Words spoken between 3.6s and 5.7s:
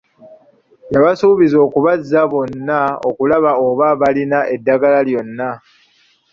oba balina eddagala lyonna.